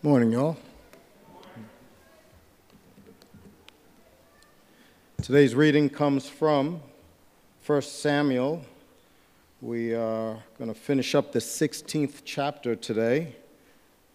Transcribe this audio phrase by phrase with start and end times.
[0.00, 0.56] Morning, y'all.
[5.20, 6.80] Today's reading comes from
[7.66, 8.64] 1 Samuel.
[9.60, 13.34] We are going to finish up the 16th chapter today.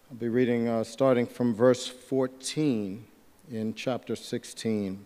[0.10, 3.06] I'll be reading uh, starting from verse 14
[3.52, 5.06] in chapter 16.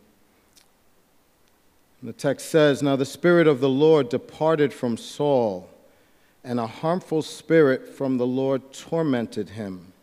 [2.02, 5.72] And the text says Now the Spirit of the Lord departed from Saul,
[6.44, 9.94] and a harmful spirit from the Lord tormented him.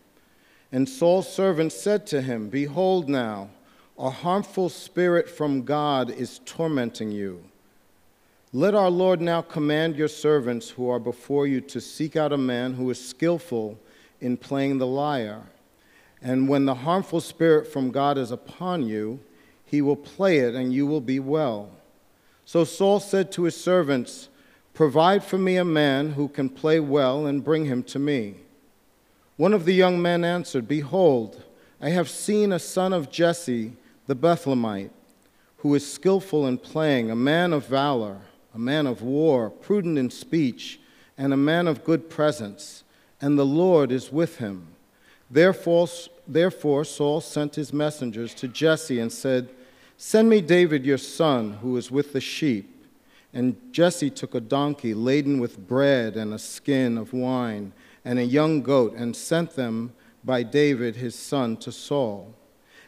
[0.74, 3.48] And Saul's servant said to him, Behold, now,
[3.96, 7.44] a harmful spirit from God is tormenting you.
[8.52, 12.36] Let our Lord now command your servants who are before you to seek out a
[12.36, 13.78] man who is skillful
[14.20, 15.42] in playing the lyre.
[16.20, 19.20] And when the harmful spirit from God is upon you,
[19.64, 21.70] he will play it, and you will be well.
[22.44, 24.28] So Saul said to his servants,
[24.72, 28.38] Provide for me a man who can play well, and bring him to me.
[29.36, 31.42] One of the young men answered, Behold,
[31.80, 33.72] I have seen a son of Jesse
[34.06, 34.90] the Bethlehemite,
[35.58, 38.18] who is skillful in playing, a man of valor,
[38.54, 40.78] a man of war, prudent in speech,
[41.18, 42.84] and a man of good presence,
[43.20, 44.68] and the Lord is with him.
[45.28, 45.88] Therefore,
[46.28, 49.48] therefore Saul sent his messengers to Jesse and said,
[49.96, 52.70] Send me David your son, who is with the sheep.
[53.32, 57.72] And Jesse took a donkey laden with bread and a skin of wine
[58.04, 62.34] and a young goat, and sent them by David his son to Saul.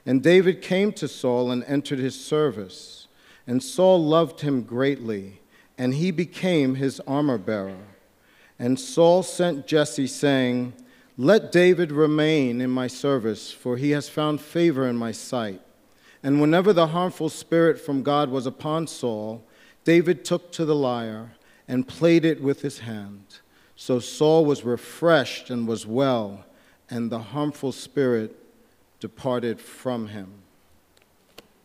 [0.05, 3.09] And David came to Saul and entered his service.
[3.47, 5.41] And Saul loved him greatly,
[5.79, 7.87] and he became his armor bearer.
[8.59, 10.73] And Saul sent Jesse, saying,
[11.17, 15.61] Let David remain in my service, for he has found favor in my sight.
[16.23, 19.45] And whenever the harmful spirit from God was upon Saul,
[19.85, 21.33] David took to the lyre
[21.69, 23.41] and played it with his hand.
[23.77, 26.45] So Saul was refreshed and was well,
[26.89, 28.35] and the harmful spirit
[29.01, 30.33] departed from him.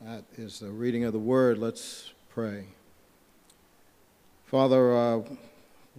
[0.02, 1.58] That is the reading of the word.
[1.58, 2.66] Let's pray.
[4.46, 5.22] Father, uh,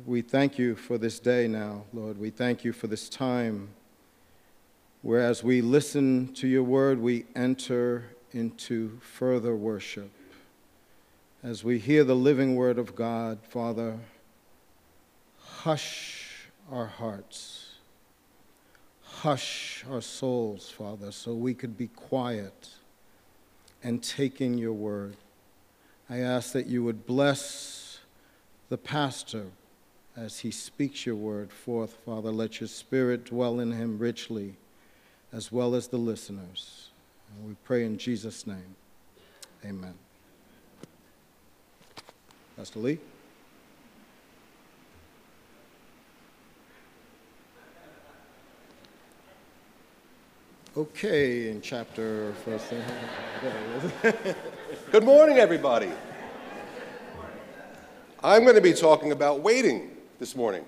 [0.04, 2.18] we thank you for this day now, Lord.
[2.18, 3.70] We thank you for this time
[5.00, 10.10] where, as we listen to your word, we enter into further worship.
[11.42, 13.98] As we hear the living word of God, Father,
[15.62, 17.74] hush our hearts,
[19.04, 22.70] hush our souls, Father, so we could be quiet
[23.84, 25.16] and take in your word.
[26.10, 28.00] I ask that you would bless
[28.70, 29.46] the pastor
[30.16, 32.32] as he speaks your word forth, Father.
[32.32, 34.56] Let your spirit dwell in him richly,
[35.32, 36.88] as well as the listeners.
[37.30, 38.74] And we pray in Jesus' name.
[39.64, 39.94] Amen.
[42.56, 42.98] Pastor Lee?
[50.74, 52.72] Okay, in chapter first.
[54.02, 54.12] Uh,
[54.90, 55.90] Good morning, everybody.
[58.24, 60.64] I'm going to be talking about waiting this morning.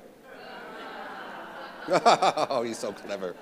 [1.89, 3.35] oh, he's so clever.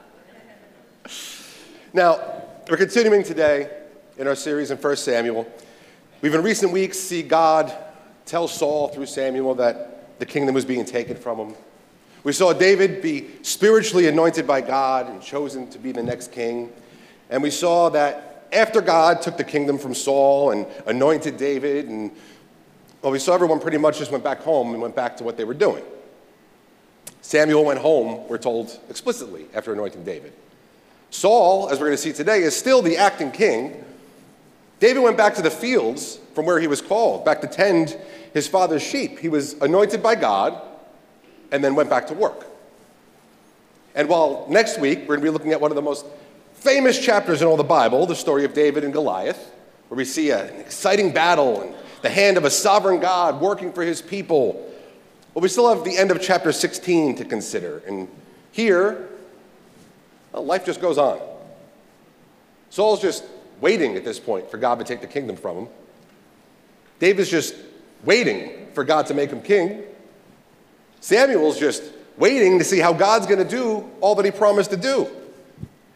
[1.92, 3.68] Now, we're continuing today
[4.16, 5.50] in our series in 1 Samuel.
[6.20, 7.76] We've in recent weeks see God
[8.24, 11.54] tell Saul through Samuel that the kingdom was being taken from him.
[12.25, 16.72] We saw David be spiritually anointed by God and chosen to be the next king.
[17.31, 22.12] And we saw that after God took the kingdom from Saul and anointed David, and
[23.00, 25.37] well, we saw everyone pretty much just went back home and went back to what
[25.37, 25.83] they were doing.
[27.22, 30.33] Samuel went home, we're told explicitly, after anointing David.
[31.10, 33.84] Saul, as we're going to see today, is still the acting king.
[34.81, 37.97] David went back to the fields from where he was called, back to tend
[38.33, 39.19] his father's sheep.
[39.19, 40.60] He was anointed by God
[41.52, 42.46] and then went back to work.
[43.94, 46.06] And while next week we're going to be looking at one of the most
[46.54, 49.52] famous chapters in all the Bible, the story of David and Goliath,
[49.88, 53.82] where we see an exciting battle and the hand of a sovereign God working for
[53.82, 54.68] his people.
[55.34, 57.82] But we still have the end of chapter 16 to consider.
[57.86, 58.08] And
[58.50, 59.08] here,
[60.32, 61.21] well, life just goes on.
[62.71, 63.24] Saul's just
[63.60, 65.68] waiting at this point for God to take the kingdom from him.
[66.98, 67.54] David's just
[68.04, 69.82] waiting for God to make him king.
[71.03, 71.83] Samuel's just
[72.16, 75.09] waiting to see how God's going to do all that he promised to do.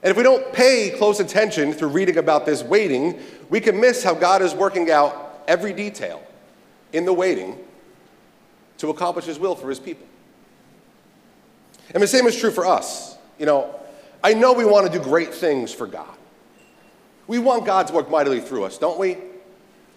[0.03, 4.03] And if we don't pay close attention through reading about this waiting, we can miss
[4.03, 6.21] how God is working out every detail
[6.93, 7.57] in the waiting
[8.79, 10.07] to accomplish his will for his people.
[11.95, 13.17] And the same is true for us.
[13.39, 13.79] You know,
[14.25, 16.15] I know we want to do great things for God.
[17.29, 19.19] We want God to work mightily through us, don't we?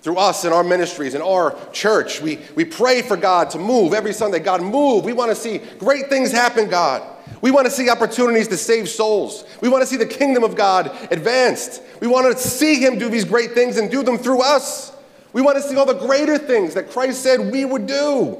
[0.01, 2.21] Through us and our ministries and our church.
[2.21, 4.39] We, we pray for God to move every Sunday.
[4.39, 5.03] God, move.
[5.03, 7.03] We want to see great things happen, God.
[7.41, 9.45] We want to see opportunities to save souls.
[9.61, 11.81] We want to see the kingdom of God advanced.
[12.01, 14.95] We want to see Him do these great things and do them through us.
[15.31, 18.37] We want to see all the greater things that Christ said we would do.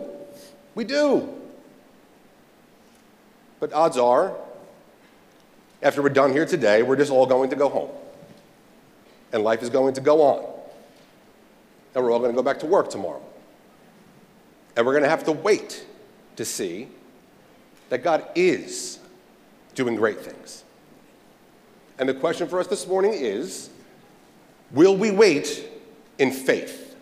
[0.75, 1.29] We do.
[3.59, 4.33] But odds are,
[5.81, 7.89] after we're done here today, we're just all going to go home.
[9.31, 10.58] And life is going to go on.
[11.95, 13.21] And we're all going to go back to work tomorrow.
[14.75, 15.85] And we're going to have to wait
[16.35, 16.87] to see
[17.89, 18.99] that God is
[19.75, 20.63] doing great things.
[21.97, 23.69] And the question for us this morning is
[24.71, 25.67] will we wait
[26.17, 26.95] in faith?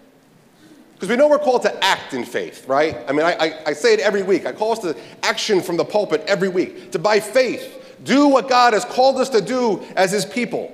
[0.93, 2.97] Because we know we're called to act in faith, right?
[3.07, 4.47] I mean, I, I, I, say it every week.
[4.47, 8.49] I call us to action from the pulpit every week, to by faith do what
[8.49, 10.73] God has called us to do as His people.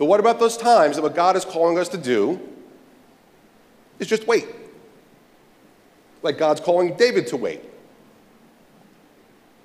[0.00, 2.40] But what about those times that what God is calling us to do
[3.98, 4.46] is just wait?
[6.22, 7.60] Like God's calling David to wait.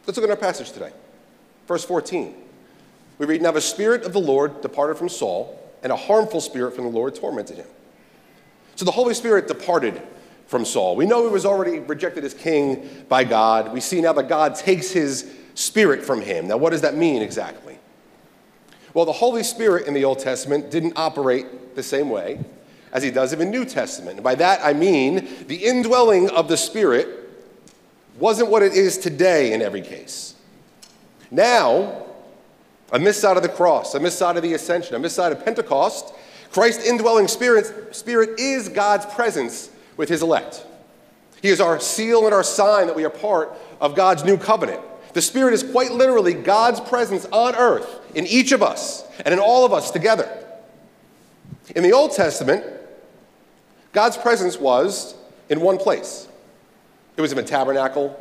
[0.06, 0.92] Let's look at our passage today.
[1.70, 2.36] Verse 14.
[3.18, 6.76] We read, Now the Spirit of the Lord departed from Saul, and a harmful spirit
[6.76, 7.68] from the Lord tormented him.
[8.76, 10.02] So the Holy Spirit departed
[10.48, 10.98] from Saul.
[10.98, 13.72] We know he was already rejected as king by God.
[13.72, 16.50] We see now that God takes his spirit from him.
[16.50, 17.75] Now, what does that mean exactly?
[18.96, 22.40] Well, the Holy Spirit in the Old Testament didn't operate the same way
[22.94, 24.16] as he does in the New Testament.
[24.16, 27.10] And by that, I mean the indwelling of the Spirit
[28.18, 30.36] wasn't what it is today in every case.
[31.30, 32.06] Now,
[32.94, 35.34] on this out of the cross, on this out of the ascension, on this out
[35.34, 36.14] of Pentecost,
[36.54, 40.66] Christ's indwelling spirit, spirit is God's presence with his elect.
[41.42, 43.52] He is our seal and our sign that we are part
[43.82, 44.80] of God's new covenant.
[45.16, 49.40] The Spirit is quite literally God's presence on earth in each of us and in
[49.40, 50.30] all of us together.
[51.74, 52.66] In the Old Testament,
[53.94, 55.16] God's presence was
[55.48, 56.28] in one place
[57.16, 58.20] it was in the tabernacle,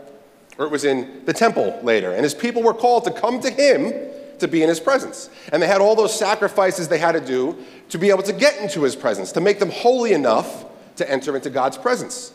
[0.57, 2.13] or it was in the temple later.
[2.13, 3.93] And his people were called to come to him
[4.39, 5.31] to be in his presence.
[5.53, 7.57] And they had all those sacrifices they had to do
[7.89, 10.65] to be able to get into his presence, to make them holy enough
[10.95, 12.33] to enter into God's presence.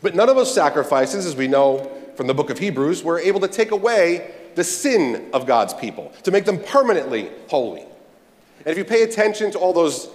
[0.00, 3.40] But none of those sacrifices, as we know from the book of Hebrews, were able
[3.40, 7.80] to take away the sin of God's people, to make them permanently holy.
[7.80, 10.10] And if you pay attention to all those,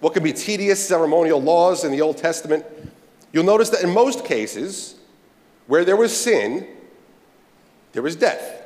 [0.00, 2.64] what can be tedious ceremonial laws in the Old Testament,
[3.30, 4.94] you'll notice that in most cases,
[5.66, 6.66] where there was sin,
[7.92, 8.62] there was death.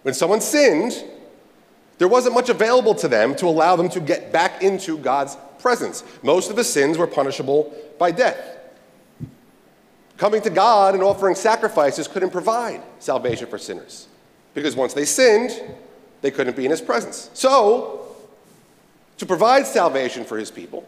[0.00, 1.04] When someone sinned,
[1.98, 6.02] there wasn't much available to them to allow them to get back into God's presence.
[6.22, 8.59] Most of the sins were punishable by death.
[10.20, 14.06] Coming to God and offering sacrifices couldn't provide salvation for sinners
[14.52, 15.50] because once they sinned,
[16.20, 17.30] they couldn't be in His presence.
[17.32, 18.06] So,
[19.16, 20.86] to provide salvation for His people,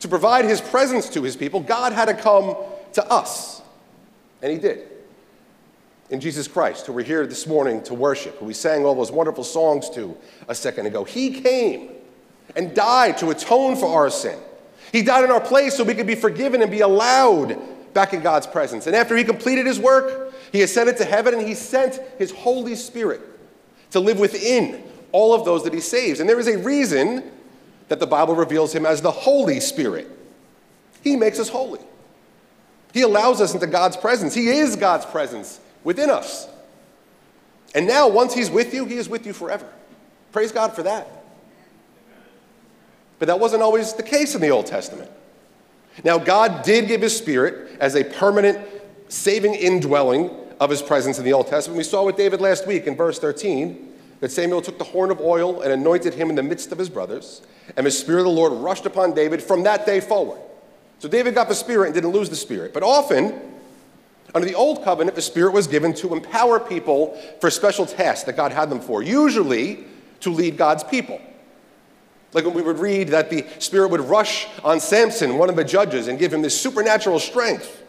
[0.00, 2.56] to provide His presence to His people, God had to come
[2.94, 3.62] to us.
[4.42, 4.88] And He did
[6.10, 9.12] in Jesus Christ, who we're here this morning to worship, who we sang all those
[9.12, 10.16] wonderful songs to
[10.48, 11.04] a second ago.
[11.04, 11.90] He came
[12.56, 14.40] and died to atone for our sin.
[14.90, 18.20] He died in our place so we could be forgiven and be allowed back in
[18.20, 18.86] God's presence.
[18.86, 22.76] And after he completed his work, he ascended to heaven and he sent his Holy
[22.76, 23.22] Spirit
[23.90, 26.20] to live within all of those that he saves.
[26.20, 27.24] And there is a reason
[27.88, 30.10] that the Bible reveals him as the Holy Spirit.
[31.02, 31.80] He makes us holy.
[32.92, 34.34] He allows us into God's presence.
[34.34, 36.48] He is God's presence within us.
[37.74, 39.70] And now, once He's with you, He is with you forever.
[40.32, 41.06] Praise God for that.
[43.18, 45.10] But that wasn't always the case in the Old Testament.
[46.04, 48.58] Now, God did give His Spirit as a permanent
[49.08, 51.78] saving indwelling of His presence in the Old Testament.
[51.78, 55.20] We saw with David last week in verse 13 that Samuel took the horn of
[55.20, 57.42] oil and anointed him in the midst of his brothers,
[57.76, 60.40] and the Spirit of the Lord rushed upon David from that day forward.
[60.98, 62.72] So David got the Spirit and didn't lose the Spirit.
[62.72, 63.38] But often,
[64.34, 68.36] under the Old Covenant, the Spirit was given to empower people for special tasks that
[68.36, 69.84] God had them for, usually
[70.20, 71.20] to lead God's people.
[72.32, 75.64] Like when we would read that the Spirit would rush on Samson, one of the
[75.64, 77.82] judges, and give him this supernatural strength.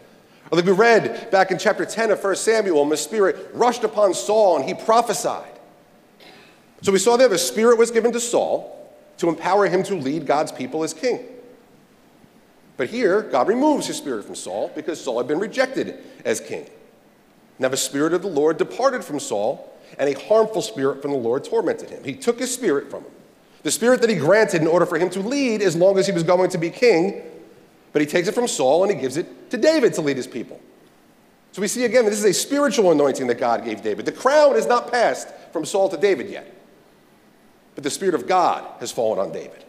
[0.51, 4.13] Or like we read back in chapter 10 of 1 Samuel, the Spirit rushed upon
[4.13, 5.53] Saul and he prophesied.
[6.81, 8.73] So we saw there the Spirit was given to Saul
[9.17, 11.25] to empower him to lead God's people as king.
[12.77, 16.69] But here, God removes his spirit from Saul because Saul had been rejected as king.
[17.59, 21.17] Now, the spirit of the Lord departed from Saul, and a harmful spirit from the
[21.17, 22.03] Lord tormented him.
[22.03, 23.11] He took his spirit from him,
[23.67, 26.13] the spirit that he granted in order for him to lead as long as he
[26.13, 27.21] was going to be king.
[27.91, 30.25] But he takes it from Saul and he gives it to David to lead his
[30.25, 30.61] people.
[31.51, 34.05] So we see again that this is a spiritual anointing that God gave David.
[34.05, 36.49] The crown is not passed from Saul to David yet,
[37.75, 39.65] but the Spirit of God has fallen on David.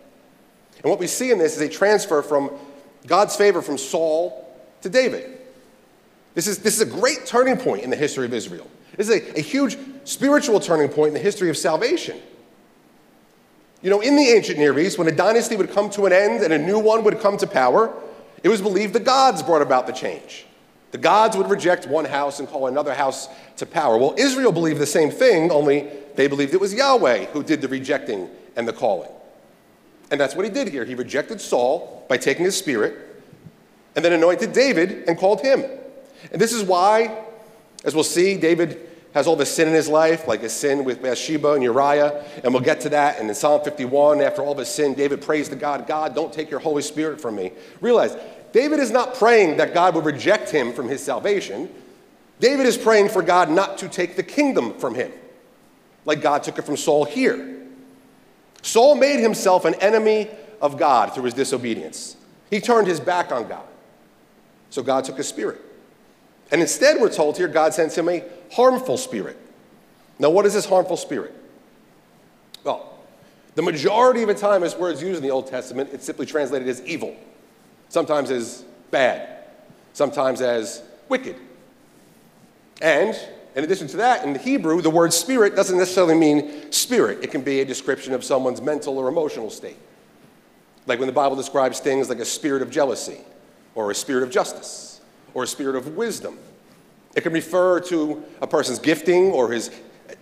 [0.80, 2.52] And what we see in this is a transfer from
[3.04, 4.48] God's favor from Saul
[4.82, 5.40] to David.
[6.36, 8.70] This is, this is a great turning point in the history of Israel.
[8.96, 12.20] This is a, a huge spiritual turning point in the history of salvation.
[13.80, 16.42] You know, in the ancient Near East, when a dynasty would come to an end
[16.42, 17.94] and a new one would come to power,
[18.42, 20.46] it was believed the gods brought about the change.
[20.90, 23.98] The gods would reject one house and call another house to power.
[23.98, 27.68] Well, Israel believed the same thing, only they believed it was Yahweh who did the
[27.68, 29.10] rejecting and the calling.
[30.10, 30.84] And that's what he did here.
[30.84, 32.96] He rejected Saul by taking his spirit
[33.94, 35.64] and then anointed David and called him.
[36.32, 37.24] And this is why,
[37.84, 38.87] as we'll see, David
[39.18, 42.54] has all the sin in his life, like his sin with Bathsheba and Uriah, and
[42.54, 43.18] we'll get to that.
[43.18, 46.50] And in Psalm 51, after all his sin, David prays to God, God, don't take
[46.50, 47.50] your Holy Spirit from me.
[47.80, 48.16] Realize,
[48.52, 51.68] David is not praying that God would reject him from his salvation.
[52.38, 55.10] David is praying for God not to take the kingdom from him,
[56.04, 57.56] like God took it from Saul here.
[58.62, 60.28] Saul made himself an enemy
[60.60, 62.16] of God through his disobedience.
[62.50, 63.66] He turned his back on God.
[64.70, 65.60] So God took his spirit.
[66.50, 69.36] And instead, we're told here, God sends him a harmful spirit.
[70.18, 71.34] Now, what is this harmful spirit?
[72.64, 72.98] Well,
[73.54, 76.68] the majority of the time, as words used in the Old Testament, it's simply translated
[76.68, 77.14] as evil,
[77.88, 79.44] sometimes as bad,
[79.92, 81.36] sometimes as wicked.
[82.80, 83.18] And
[83.54, 87.18] in addition to that, in Hebrew, the word spirit doesn't necessarily mean spirit.
[87.22, 89.78] It can be a description of someone's mental or emotional state.
[90.86, 93.18] Like when the Bible describes things like a spirit of jealousy,
[93.74, 94.97] or a spirit of justice,
[95.38, 96.36] or a spirit of wisdom,
[97.14, 99.70] it can refer to a person's gifting or his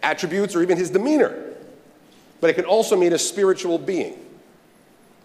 [0.03, 1.55] attributes or even his demeanor.
[2.41, 4.19] But it can also mean a spiritual being.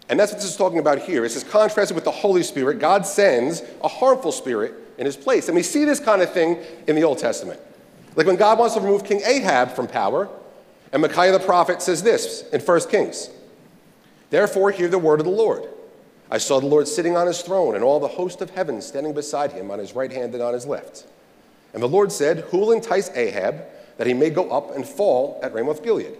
[0.08, 1.26] And that's what this is talking about here.
[1.26, 5.48] It says, contrasted with the Holy Spirit, God sends a harmful spirit in his place.
[5.48, 7.60] And we see this kind of thing in the Old Testament.
[8.16, 10.28] Like when God wants to remove King Ahab from power,
[10.90, 13.28] and Micaiah the prophet says this in 1 Kings
[14.30, 15.68] Therefore, hear the word of the Lord.
[16.32, 19.12] I saw the Lord sitting on his throne, and all the host of heaven standing
[19.12, 21.04] beside him on his right hand and on his left.
[21.74, 23.62] And the Lord said, Who will entice Ahab
[23.98, 26.16] that he may go up and fall at Ramoth Gilead?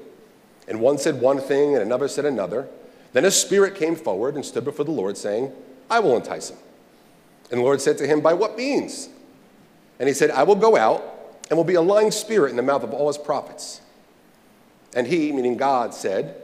[0.69, 2.69] And one said one thing, and another said another.
[3.15, 5.51] Then a spirit came forward and stood before the Lord, saying,
[5.89, 6.59] I will entice him.
[7.51, 9.09] And the Lord said to him, By what means?
[9.99, 11.03] And he said, I will go out
[11.49, 13.81] and will be a lying spirit in the mouth of all his prophets.
[14.95, 16.37] And he, meaning God, said,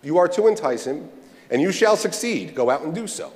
[0.00, 1.08] You are to entice him,
[1.50, 2.54] and you shall succeed.
[2.54, 3.32] Go out and do so.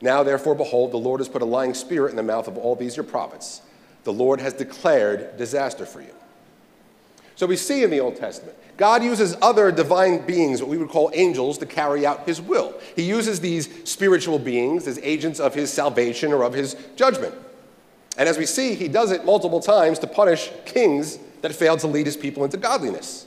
[0.00, 2.76] Now, therefore, behold, the Lord has put a lying spirit in the mouth of all
[2.76, 3.62] these your prophets
[4.04, 6.14] the Lord has declared disaster for you.
[7.36, 10.90] So we see in the Old Testament, God uses other divine beings, what we would
[10.90, 12.74] call angels, to carry out his will.
[12.94, 17.34] He uses these spiritual beings as agents of his salvation or of his judgment.
[18.16, 21.88] And as we see, he does it multiple times to punish kings that failed to
[21.88, 23.26] lead his people into godliness.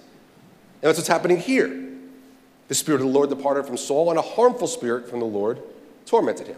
[0.81, 1.85] And that's what's happening here.
[2.67, 5.61] The Spirit of the Lord departed from Saul, and a harmful spirit from the Lord
[6.05, 6.57] tormented him.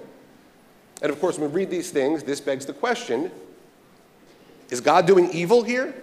[1.02, 3.32] And of course, when we read these things, this begs the question
[4.70, 5.96] is God doing evil here?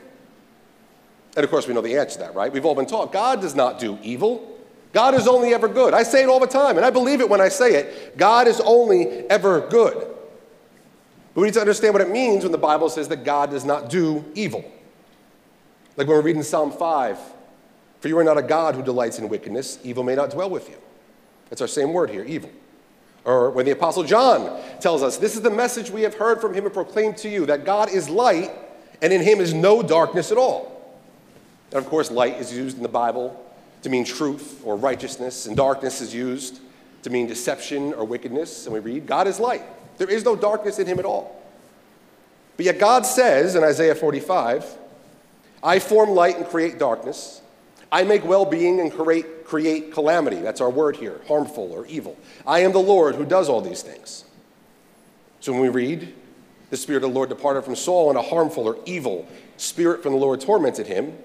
[1.37, 2.53] And of course, we know the answer to that, right?
[2.53, 4.53] We've all been taught God does not do evil.
[4.93, 5.93] God is only ever good.
[5.93, 8.17] I say it all the time, and I believe it when I say it.
[8.17, 9.95] God is only ever good.
[11.35, 13.65] But we need to understand what it means when the Bible says that God does
[13.65, 14.65] not do evil.
[15.97, 17.19] Like when we're reading Psalm 5
[18.07, 20.69] For you are not a God who delights in wickedness, evil may not dwell with
[20.69, 20.77] you.
[21.51, 22.53] That's our same word here, evil.
[23.25, 26.55] Or when the Apostle John tells us, This is the message we have heard from
[26.55, 28.53] him and proclaimed to you, that God is light,
[29.03, 30.89] and in him is no darkness at all.
[31.73, 33.45] And of course, light is used in the Bible
[33.83, 36.61] to mean truth or righteousness, and darkness is used
[37.03, 38.67] to mean deception or wickedness.
[38.67, 39.63] And we read, God is light.
[39.99, 41.45] There is no darkness in him at all.
[42.57, 44.79] But yet, God says in Isaiah 45,
[45.61, 47.43] I form light and create darkness.
[47.91, 50.41] I make well being and create, create calamity.
[50.41, 52.17] That's our word here, harmful or evil.
[52.47, 54.25] I am the Lord who does all these things.
[55.41, 56.13] So when we read,
[56.71, 60.13] the Spirit of the Lord departed from Saul, and a harmful or evil spirit from
[60.13, 61.17] the Lord tormented him,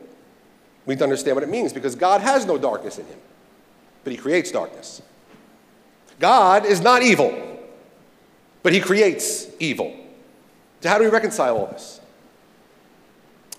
[0.85, 3.19] we need to understand what it means because God has no darkness in him,
[4.03, 5.01] but he creates darkness.
[6.19, 7.59] God is not evil,
[8.63, 9.95] but he creates evil.
[10.81, 11.99] So, how do we reconcile all this?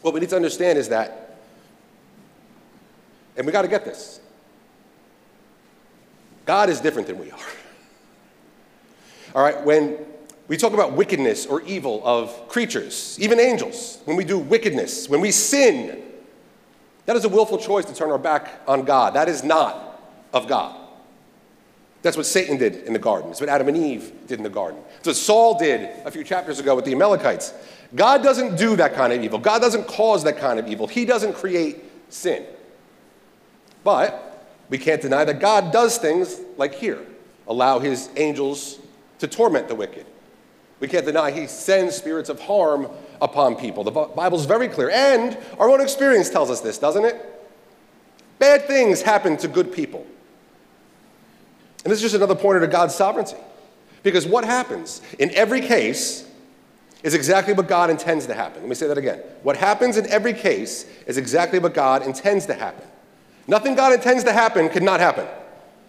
[0.03, 1.22] What we need to understand is that
[3.37, 4.21] and we got to get this.
[6.45, 7.39] God is different than we are.
[9.35, 9.99] All right, when
[10.49, 15.21] we talk about wickedness or evil of creatures, even angels, when we do wickedness, when
[15.21, 16.03] we sin,
[17.07, 19.15] that is a willful choice to turn our back on God.
[19.15, 20.01] That is not
[20.33, 20.79] of God.
[22.03, 23.31] That's what Satan did in the garden.
[23.31, 24.81] It's what Adam and Eve did in the garden.
[24.99, 27.55] It's what Saul did a few chapters ago with the Amalekites.
[27.95, 29.39] God doesn't do that kind of evil.
[29.39, 30.89] God doesn't cause that kind of evil.
[30.89, 32.45] He doesn't create sin.
[33.85, 37.05] But we can't deny that God does things like here
[37.49, 38.79] allow his angels
[39.19, 40.05] to torment the wicked,
[40.81, 42.89] We can't deny he sends spirits of harm
[43.21, 43.85] upon people.
[43.85, 44.91] The Bible is very clear.
[44.91, 47.17] And our own experience tells us this, doesn't it?
[48.41, 50.05] Bad things happen to good people.
[51.85, 53.37] And this is just another pointer to God's sovereignty.
[54.03, 56.29] Because what happens in every case
[57.05, 58.63] is exactly what God intends to happen.
[58.63, 59.21] Let me say that again.
[59.45, 62.87] What happens in every case is exactly what God intends to happen.
[63.47, 65.27] Nothing God intends to happen could not happen.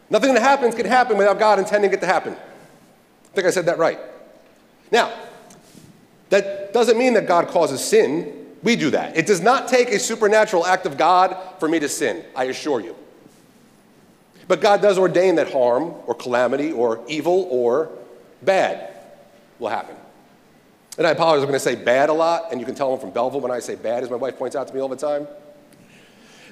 [0.10, 2.34] Nothing that happens can happen without God intending it to happen.
[2.34, 4.00] I think I said that right.
[4.92, 5.12] Now,
[6.30, 8.48] that doesn't mean that God causes sin.
[8.64, 9.18] We do that.
[9.18, 12.80] It does not take a supernatural act of God for me to sin, I assure
[12.80, 12.96] you.
[14.48, 17.90] But God does ordain that harm or calamity or evil or
[18.42, 18.94] bad
[19.60, 19.96] will happen.
[20.98, 23.00] And I apologize, I'm going to say bad a lot, and you can tell I'm
[23.00, 24.96] from Belleville when I say bad, as my wife points out to me all the
[24.96, 25.28] time.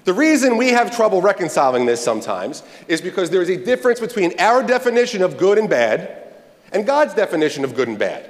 [0.04, 4.34] The reason we have trouble reconciling this sometimes is because there is a difference between
[4.40, 6.18] our definition of good and bad
[6.72, 8.30] and God's definition of good and bad.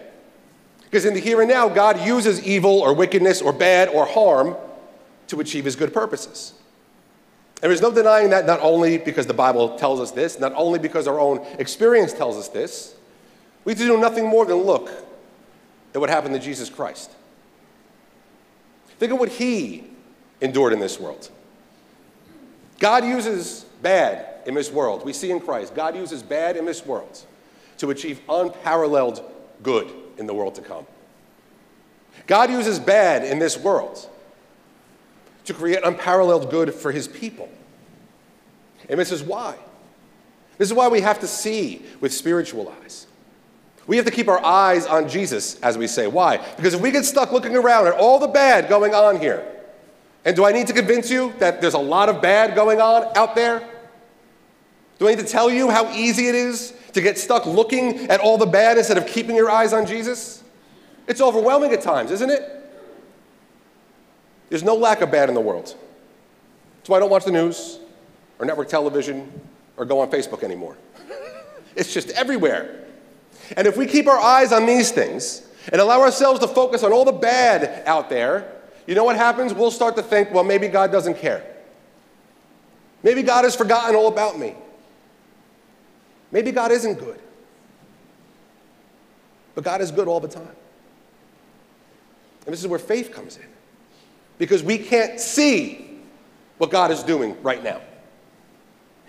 [0.83, 4.57] Because in the here and now, God uses evil or wickedness or bad or harm
[5.27, 6.53] to achieve his good purposes.
[7.63, 10.79] And there's no denying that not only because the Bible tells us this, not only
[10.79, 12.95] because our own experience tells us this,
[13.63, 14.89] we do nothing more than look
[15.93, 17.11] at what happened to Jesus Christ.
[18.99, 19.85] Think of what he
[20.41, 21.29] endured in this world.
[22.81, 25.05] God uses bad in this world.
[25.05, 27.23] We see in Christ, God uses bad in this world
[27.77, 29.23] to achieve unparalleled
[29.61, 30.87] good in the world to come.
[32.25, 34.09] God uses bad in this world
[35.45, 37.49] to create unparalleled good for his people.
[38.89, 39.55] And this is why.
[40.57, 43.05] This is why we have to see with spiritual eyes.
[43.85, 46.07] We have to keep our eyes on Jesus, as we say.
[46.07, 46.37] Why?
[46.55, 49.50] Because if we get stuck looking around at all the bad going on here,
[50.23, 53.11] and do I need to convince you that there's a lot of bad going on
[53.15, 53.67] out there?
[54.99, 58.19] Do I need to tell you how easy it is to get stuck looking at
[58.19, 60.43] all the bad instead of keeping your eyes on Jesus?
[61.07, 62.57] It's overwhelming at times, isn't it?
[64.49, 65.75] There's no lack of bad in the world.
[66.77, 67.79] That's why I don't watch the news
[68.37, 69.31] or network television
[69.77, 70.77] or go on Facebook anymore.
[71.75, 72.85] it's just everywhere.
[73.57, 76.93] And if we keep our eyes on these things and allow ourselves to focus on
[76.93, 79.53] all the bad out there, you know what happens?
[79.53, 81.43] We'll start to think, well, maybe God doesn't care.
[83.03, 84.55] Maybe God has forgotten all about me.
[86.31, 87.19] Maybe God isn't good.
[89.55, 90.55] But God is good all the time.
[92.45, 93.47] And this is where faith comes in.
[94.37, 95.99] Because we can't see
[96.57, 97.81] what God is doing right now.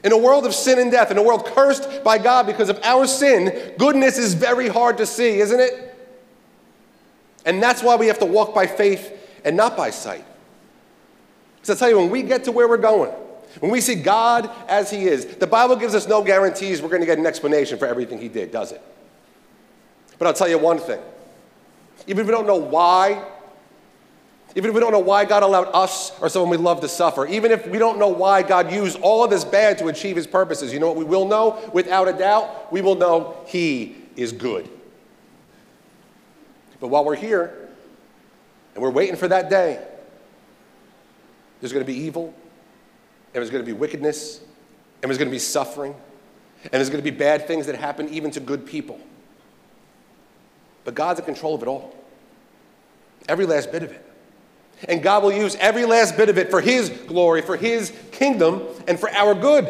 [0.05, 2.81] In a world of sin and death, in a world cursed by God because of
[2.83, 5.95] our sin, goodness is very hard to see, isn't it?
[7.47, 10.25] And that's why we have to walk by faith and not by sight.
[11.57, 13.13] Because I tell you, when we get to where we're going,
[13.61, 17.03] when we see God as He is, the Bible gives us no guarantees we're going
[17.03, 18.83] to get an explanation for everything He did, does it?
[20.19, 21.01] But I'll tell you one thing.
[22.07, 23.23] Even if we don't know why,
[24.57, 27.27] even if we don't know why God allowed us or someone we love to suffer,
[27.27, 30.27] even if we don't know why God used all of this bad to achieve His
[30.27, 31.71] purposes, you know what we will know?
[31.73, 34.69] Without a doubt, we will know He is good.
[36.81, 37.62] But while we're here,
[38.75, 39.83] and we're waiting for that day.
[41.61, 44.41] There's going to be evil, and there's going to be wickedness,
[45.03, 45.95] and there's going to be suffering,
[46.65, 49.01] and there's going to be bad things that happen even to good people.
[50.85, 51.95] But God's in control of it all,
[53.29, 54.05] every last bit of it.
[54.89, 58.63] And God will use every last bit of it for His glory, for His kingdom,
[58.89, 59.65] and for our good.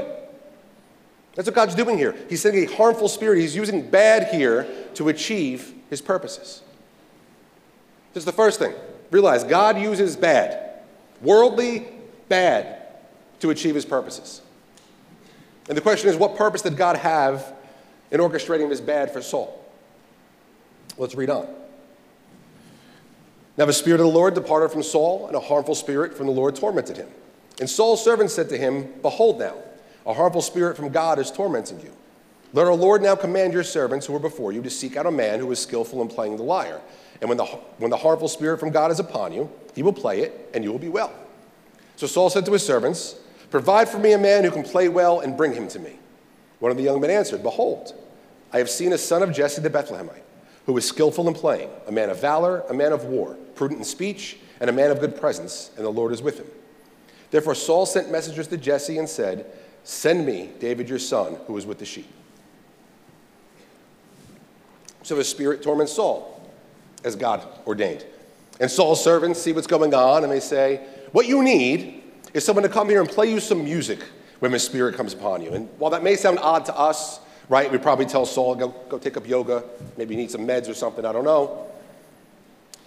[1.35, 2.15] That's what God's doing here.
[2.29, 6.63] He's sending a harmful spirit, He's using bad here to achieve His purposes.
[8.15, 8.75] This is the first thing.
[9.13, 10.81] Realize God uses bad,
[11.21, 11.87] worldly
[12.31, 12.79] bad,
[13.41, 14.41] to achieve his purposes.
[15.69, 17.55] And the question is, what purpose did God have
[18.11, 19.63] in orchestrating this bad for Saul?
[20.97, 21.47] Let's read on.
[23.59, 26.33] Now the Spirit of the Lord departed from Saul, and a harmful spirit from the
[26.33, 27.09] Lord tormented him.
[27.61, 29.57] And Saul's servants said to him, Behold now,
[30.07, 31.93] a harmful spirit from God is tormenting you.
[32.55, 35.11] Let our Lord now command your servants who are before you to seek out a
[35.11, 36.81] man who is skillful in playing the lyre
[37.23, 37.45] and when the,
[37.79, 40.73] when the harmful spirit from God is upon you, he will play it, and you
[40.73, 41.13] will be well.
[41.95, 43.15] So Saul said to his servants,
[43.49, 46.01] Provide for me a man who can play well and bring him to me.
[46.59, 47.95] One of the young men answered, Behold,
[48.53, 50.25] I have seen a son of Jesse the Bethlehemite,
[50.67, 53.85] who is skillful in playing, a man of valor, a man of war, prudent in
[53.85, 56.47] speech, and a man of good presence, and the Lord is with him.
[57.31, 59.47] Therefore Saul sent messengers to Jesse and said,
[59.85, 62.11] Send me David your son, who is with the sheep.
[65.05, 66.32] So the spirit torments Saul
[67.05, 68.05] as God ordained.
[68.61, 72.03] And Saul's servants see what's going on and they say, What you need
[72.35, 74.01] is someone to come here and play you some music
[74.41, 75.53] when the Spirit comes upon you.
[75.53, 77.71] And while that may sound odd to us, right?
[77.71, 79.65] We'd probably tell Saul, go, go take up yoga,
[79.97, 81.67] maybe you need some meds or something, I don't know.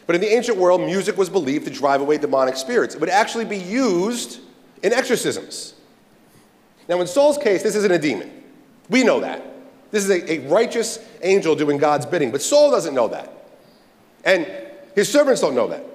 [0.07, 2.95] But in the ancient world, music was believed to drive away demonic spirits.
[2.95, 4.39] It would actually be used
[4.83, 5.73] in exorcisms.
[6.87, 8.31] Now, in Saul's case, this isn't a demon.
[8.89, 9.43] We know that.
[9.91, 13.34] This is a, a righteous angel doing God's bidding, but Saul doesn't know that.
[14.25, 14.47] And
[14.95, 15.85] his servants don't know that.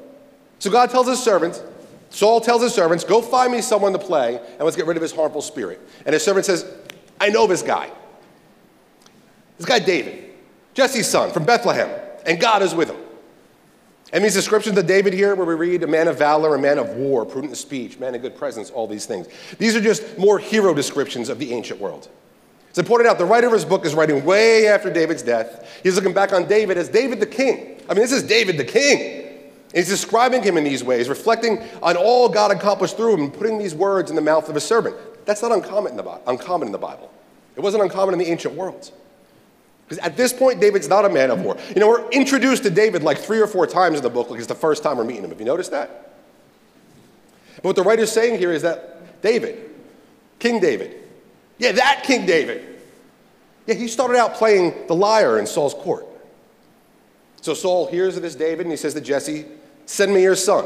[0.61, 1.63] So God tells his servants,
[2.11, 5.03] Saul tells his servants, go find me someone to play and let's get rid of
[5.03, 5.81] his harmful spirit.
[6.07, 6.65] And his servant says,
[7.21, 7.91] I know this guy.
[9.59, 10.33] This guy, David,
[10.75, 11.91] Jesse's son from Bethlehem,
[12.25, 12.97] and God is with him.
[14.13, 16.79] And these descriptions of David here, where we read a man of valor, a man
[16.79, 19.29] of war, prudent in speech, man of good presence, all these things.
[19.59, 22.09] These are just more hero descriptions of the ancient world.
[22.73, 25.81] As I pointed out, the writer of his book is writing way after David's death.
[25.83, 27.81] He's looking back on David as David the king.
[27.89, 29.27] I mean, this is David the king.
[29.27, 33.59] And he's describing him in these ways, reflecting on all God accomplished through him putting
[33.59, 34.97] these words in the mouth of a servant.
[35.27, 37.11] That's not uncommon in the, uncommon in the Bible.
[37.57, 38.91] It wasn't uncommon in the ancient world.
[39.85, 41.57] Because at this point, David's not a man of war.
[41.75, 44.39] You know, we're introduced to David like three or four times in the book, like
[44.39, 45.31] it's the first time we're meeting him.
[45.31, 46.13] Have you noticed that?
[47.57, 49.71] But what the writer's saying here is that David,
[50.39, 50.97] King David,
[51.61, 52.67] yeah, that King David,
[53.67, 56.07] yeah, he started out playing the lyre in Saul's court.
[57.43, 59.45] So Saul hears of this David and he says to Jesse,
[59.85, 60.65] Send me your son.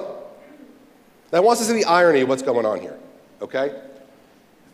[1.32, 2.96] Now, I want to see the irony of what's going on here,
[3.42, 3.74] okay?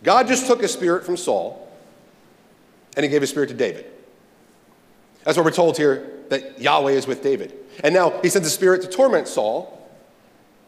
[0.02, 1.68] God just took a spirit from Saul
[2.96, 3.86] and he gave a spirit to David.
[5.24, 7.54] That's what we're told here that Yahweh is with David.
[7.82, 9.90] And now he sends a spirit to torment Saul,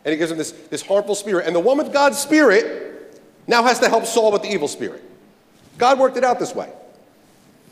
[0.05, 1.47] and he gives him this, this harmful spirit.
[1.47, 5.03] And the one with God's spirit now has to help Saul with the evil spirit.
[5.79, 6.71] God worked it out this way.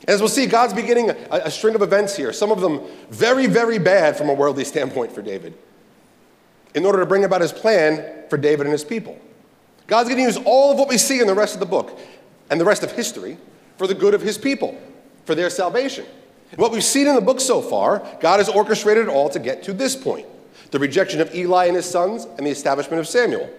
[0.08, 3.46] As we'll see, God's beginning a, a string of events here, some of them very,
[3.46, 5.54] very bad from a worldly standpoint for David,
[6.74, 9.18] in order to bring about his plan for David and his people.
[9.86, 11.98] God's going to use all of what we see in the rest of the book
[12.48, 13.36] and the rest of history
[13.76, 14.80] for the good of his people,
[15.24, 16.06] for their salvation.
[16.56, 19.62] What we've seen in the book so far, God has orchestrated it all to get
[19.64, 20.26] to this point
[20.70, 23.50] the rejection of Eli and his sons, and the establishment of Samuel.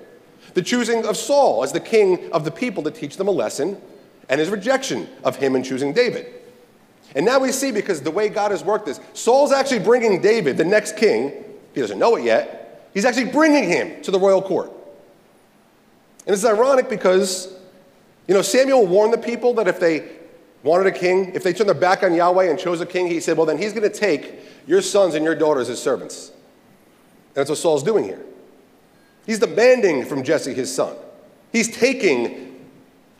[0.53, 3.81] The choosing of Saul as the king of the people to teach them a lesson,
[4.31, 6.25] and his rejection of him and choosing David.
[7.13, 10.55] And now we see, because the way God has worked this, Saul's actually bringing David,
[10.55, 11.33] the next king,
[11.73, 14.71] he doesn't know it yet, he's actually bringing him to the royal court.
[16.25, 17.53] And it's ironic because,
[18.27, 20.09] you know, Samuel warned the people that if they
[20.63, 23.19] wanted a king, if they turned their back on Yahweh and chose a king, he
[23.19, 26.29] said, well, then he's going to take your sons and your daughters as servants.
[26.29, 28.21] And that's what Saul's doing here.
[29.25, 30.95] He's demanding from Jesse his son.
[31.51, 32.65] He's taking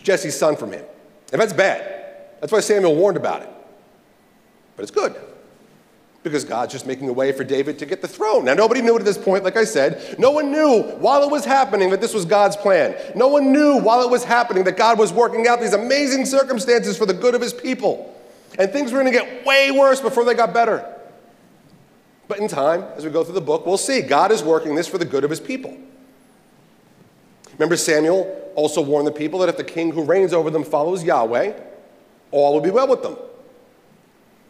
[0.01, 0.85] Jesse's son from him.
[1.31, 2.01] And that's bad.
[2.39, 3.49] That's why Samuel warned about it.
[4.75, 5.15] But it's good
[6.23, 8.45] because God's just making a way for David to get the throne.
[8.45, 10.19] Now, nobody knew at this point, like I said.
[10.19, 12.95] No one knew while it was happening that this was God's plan.
[13.15, 16.97] No one knew while it was happening that God was working out these amazing circumstances
[16.97, 18.07] for the good of his people.
[18.59, 20.85] And things were going to get way worse before they got better.
[22.27, 24.87] But in time, as we go through the book, we'll see God is working this
[24.87, 25.75] for the good of his people.
[27.53, 31.03] Remember, Samuel also warned the people that if the king who reigns over them follows
[31.03, 31.53] Yahweh,
[32.31, 33.17] all will be well with them.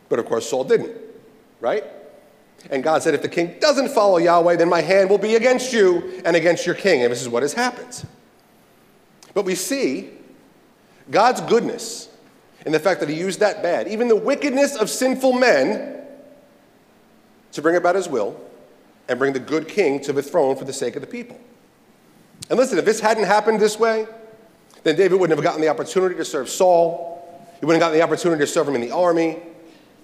[0.10, 1.02] But of course, Saul didn't
[1.62, 1.86] right?
[2.70, 5.72] And God said, if the king doesn't follow Yahweh, then my hand will be against
[5.72, 7.04] you and against your king.
[7.04, 8.06] And this is what has happened.
[9.34, 10.10] But we see
[11.10, 12.10] God's goodness
[12.66, 16.00] in the fact that he used that bad, even the wickedness of sinful men,
[17.54, 18.40] to bring about his will
[19.08, 21.40] and bring the good king to the throne for the sake of the people.
[22.52, 24.06] And listen, if this hadn't happened this way,
[24.84, 27.48] then David wouldn't have gotten the opportunity to serve Saul.
[27.62, 29.38] He wouldn't have gotten the opportunity to serve him in the army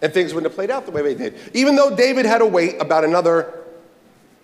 [0.02, 1.36] and things wouldn't have played out the way they did.
[1.54, 3.66] Even though David had to wait about another,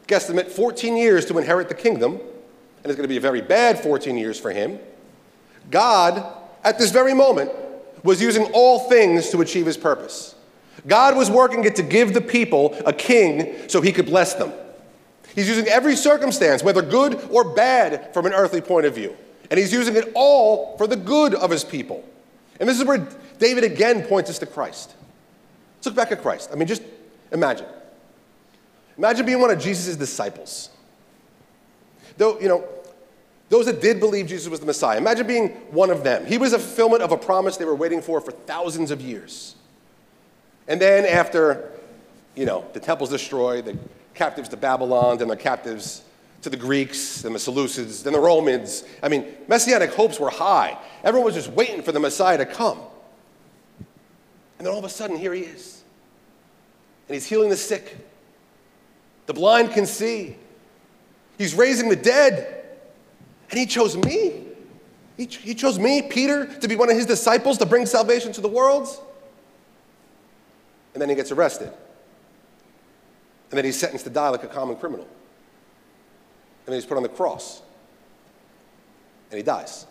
[0.08, 3.80] guesstimate, 14 years to inherit the kingdom, and it's going to be a very bad
[3.80, 4.80] 14 years for him,
[5.72, 6.26] God,
[6.66, 7.52] at this very moment,
[8.04, 10.36] was using all things to achieve his purpose.
[10.88, 14.52] God was working it to give the people a king so he could bless them.
[15.36, 19.16] He's using every circumstance, whether good or bad from an earthly point of view.
[19.50, 22.08] And he's using it all for the good of his people.
[22.60, 23.08] And this is where
[23.40, 24.94] David again points us to Christ.
[25.78, 26.50] Let's look back at Christ.
[26.52, 26.84] I mean, just
[27.32, 27.68] imagine.
[28.98, 30.70] Imagine being one of Jesus' disciples.
[32.18, 32.68] Though, you know,
[33.50, 36.26] those that did believe Jesus was the Messiah, imagine being one of them.
[36.26, 39.56] He was a fulfillment of a promise they were waiting for for thousands of years.
[40.68, 41.72] And then after,
[42.36, 43.78] you know, the temple's destroyed, the
[44.14, 46.04] captives to Babylon, then the captives
[46.42, 48.84] to the Greeks, then the Seleucids, then the Romans.
[49.02, 50.78] I mean, messianic hopes were high.
[51.04, 52.80] Everyone was just waiting for the Messiah to come.
[54.58, 55.84] And then all of a sudden, here he is.
[57.08, 57.98] And he's healing the sick.
[59.26, 60.36] The blind can see.
[61.38, 62.66] He's raising the dead.
[63.50, 64.44] And he chose me.
[65.18, 68.42] He, he chose me, Peter, to be one of his disciples to bring salvation to
[68.42, 68.88] the world.
[70.94, 71.72] And then he gets arrested.
[73.54, 75.06] And then he's sentenced to die like a common criminal.
[75.06, 77.62] And then he's put on the cross.
[79.30, 79.86] And he dies.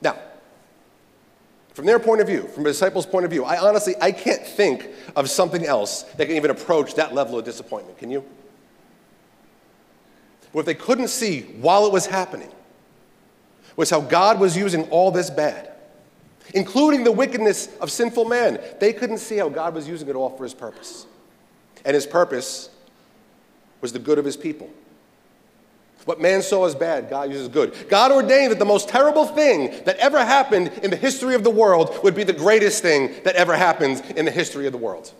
[0.00, 0.16] Now,
[1.74, 4.46] from their point of view, from a disciple's point of view, I honestly, I can't
[4.46, 7.98] think of something else that can even approach that level of disappointment.
[7.98, 8.24] Can you?
[10.52, 12.52] What they couldn't see while it was happening
[13.74, 15.72] was how God was using all this bad,
[16.54, 18.60] including the wickedness of sinful man.
[18.78, 21.08] They couldn't see how God was using it all for his purpose.
[21.84, 22.70] And his purpose
[23.80, 24.70] was the good of his people.
[26.06, 27.74] What man saw as bad, God uses good.
[27.88, 31.50] God ordained that the most terrible thing that ever happened in the history of the
[31.50, 35.12] world would be the greatest thing that ever happens in the history of the world.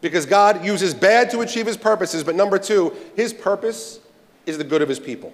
[0.00, 4.00] Because God uses bad to achieve his purposes, but number two, his purpose
[4.46, 5.30] is the good of his people.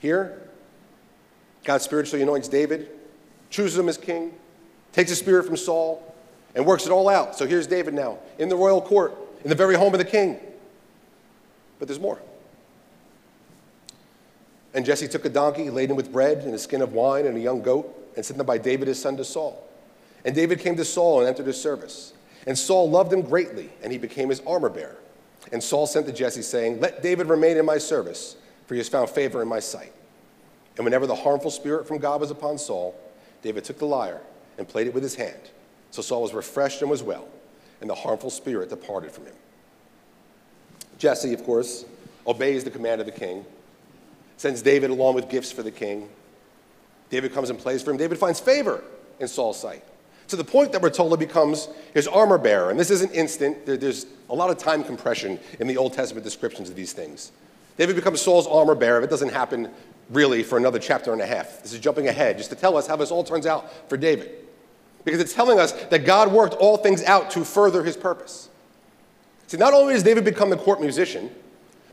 [0.00, 0.48] Here,
[1.64, 2.88] God spiritually anoints David,
[3.50, 4.32] chooses him as king,
[4.92, 6.14] takes the spirit from Saul,
[6.54, 7.36] and works it all out.
[7.36, 10.38] So here's David now in the royal court, in the very home of the king.
[11.78, 12.18] But there's more.
[14.74, 17.40] And Jesse took a donkey laden with bread and a skin of wine and a
[17.40, 19.64] young goat and sent them by David his son to Saul.
[20.24, 22.12] And David came to Saul and entered his service.
[22.46, 24.96] And Saul loved him greatly, and he became his armor bearer.
[25.52, 28.88] And Saul sent to Jesse, saying, Let David remain in my service, for he has
[28.88, 29.92] found favor in my sight.
[30.76, 32.94] And whenever the harmful spirit from God was upon Saul,
[33.42, 34.20] David took the lyre
[34.58, 35.50] and played it with his hand.
[35.90, 37.28] So Saul was refreshed and was well,
[37.80, 39.34] and the harmful spirit departed from him.
[40.98, 41.84] Jesse, of course,
[42.26, 43.44] obeys the command of the king,
[44.36, 46.08] sends David along with gifts for the king.
[47.10, 47.96] David comes and plays for him.
[47.96, 48.84] David finds favor
[49.18, 49.82] in Saul's sight
[50.28, 52.70] to the point that we're told becomes his armor bearer.
[52.70, 56.68] And this isn't instant, there's a lot of time compression in the Old Testament descriptions
[56.68, 57.32] of these things.
[57.76, 59.02] David becomes Saul's armor bearer.
[59.02, 59.70] It doesn't happen
[60.10, 61.62] really for another chapter and a half.
[61.62, 64.30] This is jumping ahead just to tell us how this all turns out for David.
[65.04, 68.48] Because it's telling us that God worked all things out to further his purpose.
[69.46, 71.30] See, not only does David become the court musician,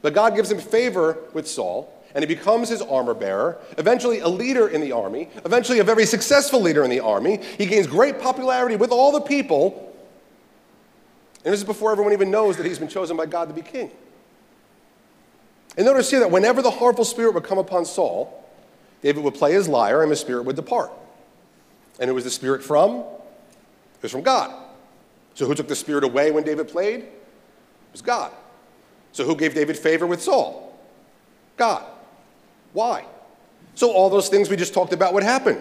[0.01, 4.27] but God gives him favor with Saul, and he becomes his armor bearer, eventually a
[4.27, 7.41] leader in the army, eventually a very successful leader in the army.
[7.57, 9.93] He gains great popularity with all the people.
[11.43, 13.61] And this is before everyone even knows that he's been chosen by God to be
[13.61, 13.91] king.
[15.77, 18.43] And notice here that whenever the harmful spirit would come upon Saul,
[19.01, 20.91] David would play his lyre and the spirit would depart.
[21.99, 22.99] And it was the spirit from?
[22.99, 24.53] It was from God.
[25.33, 27.01] So who took the spirit away when David played?
[27.01, 27.11] It
[27.91, 28.31] was God.
[29.11, 30.77] So who gave David favor with Saul?
[31.57, 31.85] God.
[32.73, 33.05] Why?
[33.75, 35.57] So all those things we just talked about would happen.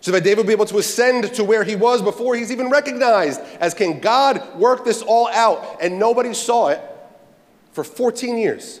[0.00, 2.70] So that David would be able to ascend to where he was before he's even
[2.70, 4.00] recognized as king.
[4.00, 6.80] God worked this all out, and nobody saw it
[7.70, 8.80] for 14 years.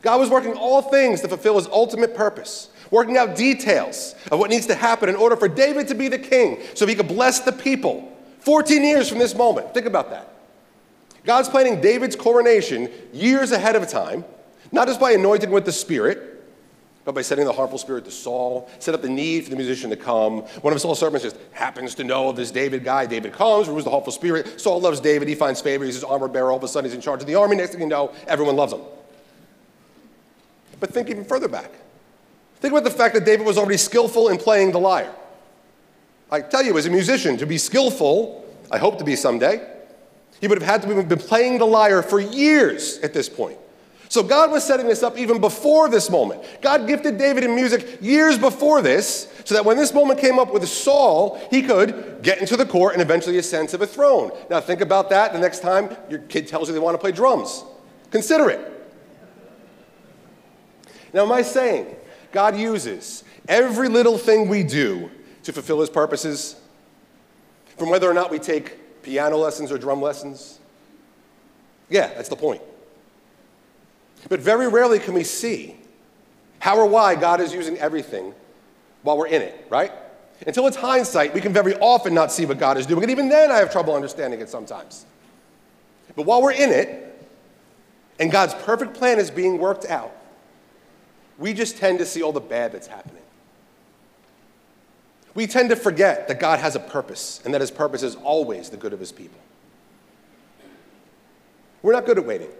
[0.00, 4.50] God was working all things to fulfill his ultimate purpose working out details of what
[4.50, 7.40] needs to happen in order for David to be the king so he could bless
[7.40, 8.08] the people.
[8.40, 9.74] 14 years from this moment.
[9.74, 10.28] Think about that.
[11.24, 14.24] God's planning David's coronation years ahead of time,
[14.70, 16.28] not just by anointing with the Spirit,
[17.04, 19.90] but by sending the harmful spirit to Saul, set up the need for the musician
[19.90, 20.40] to come.
[20.60, 23.06] One of Saul's servants just happens to know of this David guy.
[23.06, 24.60] David comes, removes the harmful spirit.
[24.60, 25.26] Saul loves David.
[25.26, 25.84] He finds favor.
[25.84, 26.52] He's his armor bearer.
[26.52, 27.56] All of a sudden, he's in charge of the army.
[27.56, 28.82] Next thing you know, everyone loves him.
[30.78, 31.72] But think even further back.
[32.62, 35.12] Think about the fact that David was already skillful in playing the lyre.
[36.30, 39.68] I tell you, as a musician, to be skillful, I hope to be someday,
[40.40, 43.58] he would have had to have been playing the lyre for years at this point.
[44.08, 46.44] So God was setting this up even before this moment.
[46.60, 50.52] God gifted David in music years before this, so that when this moment came up
[50.52, 54.30] with Saul, he could get into the court and eventually ascend to the throne.
[54.48, 57.10] Now think about that the next time your kid tells you they want to play
[57.10, 57.64] drums.
[58.12, 58.68] Consider it.
[61.12, 61.96] Now, am I saying
[62.32, 65.10] God uses every little thing we do
[65.44, 66.56] to fulfill his purposes.
[67.76, 70.58] From whether or not we take piano lessons or drum lessons.
[71.88, 72.62] Yeah, that's the point.
[74.28, 75.76] But very rarely can we see
[76.58, 78.34] how or why God is using everything
[79.02, 79.92] while we're in it, right?
[80.46, 83.02] Until it's hindsight, we can very often not see what God is doing.
[83.02, 85.06] And even then, I have trouble understanding it sometimes.
[86.14, 87.08] But while we're in it,
[88.20, 90.14] and God's perfect plan is being worked out,
[91.38, 93.22] we just tend to see all the bad that's happening.
[95.34, 98.68] We tend to forget that God has a purpose and that his purpose is always
[98.68, 99.38] the good of his people.
[101.82, 102.50] We're not good at waiting.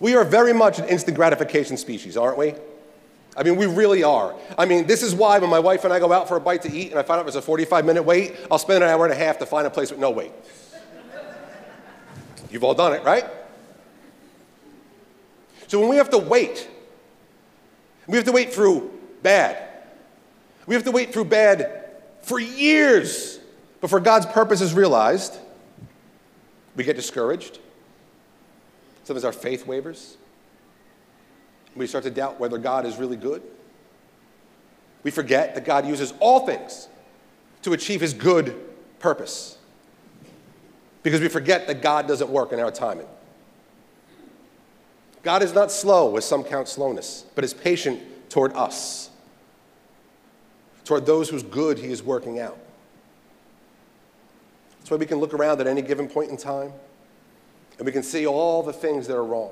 [0.00, 2.54] We are very much an instant gratification species, aren't we?
[3.36, 4.34] I mean, we really are.
[4.56, 6.62] I mean, this is why when my wife and I go out for a bite
[6.62, 9.04] to eat and I find out there's a 45 minute wait, I'll spend an hour
[9.04, 10.32] and a half to find a place with no wait.
[12.50, 13.26] You've all done it, right?
[15.66, 16.68] So when we have to wait,
[18.08, 18.90] we have to wait through
[19.22, 19.68] bad.
[20.66, 21.84] We have to wait through bad
[22.22, 23.38] for years
[23.80, 25.38] before God's purpose is realized.
[26.74, 27.58] We get discouraged.
[29.04, 30.16] Sometimes our faith wavers.
[31.76, 33.42] We start to doubt whether God is really good.
[35.02, 36.88] We forget that God uses all things
[37.62, 38.58] to achieve his good
[38.98, 39.58] purpose.
[41.02, 43.06] Because we forget that God doesn't work in our timing.
[45.22, 48.00] God is not slow, as some count slowness, but is patient
[48.30, 49.10] toward us,
[50.84, 52.58] toward those whose good he is working out.
[54.78, 56.72] That's why we can look around at any given point in time
[57.78, 59.50] and we can see all the things that are wrong.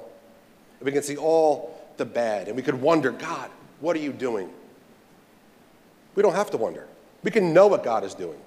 [0.81, 2.49] And we can see all the bad.
[2.49, 3.51] And we could wonder, God,
[3.81, 4.51] what are you doing?
[6.15, 6.87] We don't have to wonder.
[7.23, 8.39] We can know what God is doing.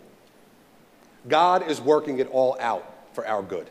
[1.27, 3.69] God is working it all out for our good.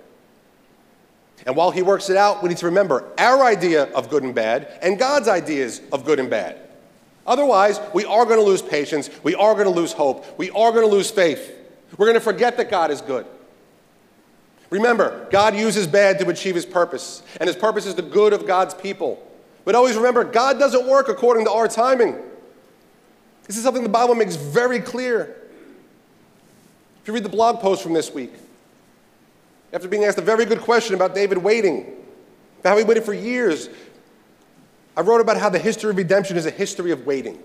[1.47, 4.35] And while He works it out, we need to remember our idea of good and
[4.35, 6.59] bad and God's ideas of good and bad.
[7.27, 9.11] Otherwise, we are going to lose patience.
[9.23, 10.39] We are going to lose hope.
[10.39, 11.55] We are going to lose faith.
[11.97, 13.27] We're going to forget that God is good.
[14.71, 18.47] Remember, God uses bad to achieve His purpose, and His purpose is the good of
[18.47, 19.23] God's people.
[19.65, 22.17] But always remember, God doesn't work according to our timing.
[23.47, 25.37] This is something the Bible makes very clear.
[27.03, 28.33] If you read the blog post from this week,
[29.73, 31.97] after being asked a very good question about David waiting,
[32.61, 33.69] about how he waited for years,
[34.97, 37.39] I wrote about how the history of redemption is a history of waiting.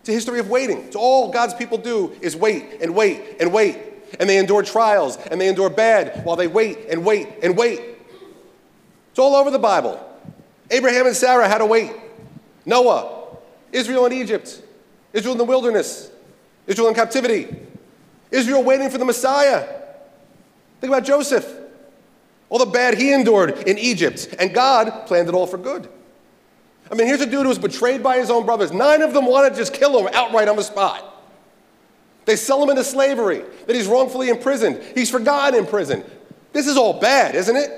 [0.00, 0.78] It's a history of waiting.
[0.84, 3.78] It's all God's people do is wait and wait and wait.
[4.20, 7.80] And they endure trials and they endure bad while they wait and wait and wait.
[9.10, 10.00] It's all over the Bible.
[10.70, 11.92] Abraham and Sarah had to wait.
[12.64, 13.36] Noah,
[13.72, 14.62] Israel in Egypt,
[15.12, 16.10] Israel in the wilderness,
[16.66, 17.56] Israel in captivity,
[18.30, 19.66] Israel waiting for the Messiah.
[20.80, 21.46] Think about Joseph.
[22.48, 25.88] All the bad he endured in Egypt, and God planned it all for good.
[26.90, 28.70] I mean, here's a dude who was betrayed by his own brothers.
[28.70, 31.04] Nine of them wanted to just kill him outright on the spot.
[32.24, 34.82] They sell him into slavery, that he's wrongfully imprisoned.
[34.94, 36.04] He's forgotten in prison.
[36.52, 37.70] This is all bad, isn't it?